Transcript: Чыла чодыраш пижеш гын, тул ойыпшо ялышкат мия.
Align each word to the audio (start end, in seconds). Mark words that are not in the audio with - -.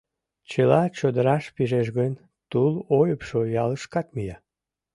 Чыла 0.49 0.81
чодыраш 0.97 1.45
пижеш 1.55 1.87
гын, 1.97 2.13
тул 2.49 2.73
ойыпшо 2.99 3.39
ялышкат 3.63 4.07
мия. 4.15 4.37